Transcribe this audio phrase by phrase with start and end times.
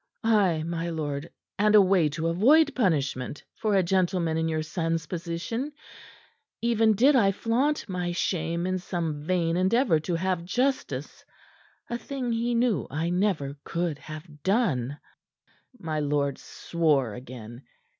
[0.23, 1.29] "Ay, my lord
[1.59, 5.71] and a way to avoid punishment for a gentleman in your son's position,
[6.59, 11.23] even did I flaunt my shame in some vain endeavor to have justice
[11.87, 14.99] a thing he knew I never could have done."
[15.77, 17.61] My lord swore again.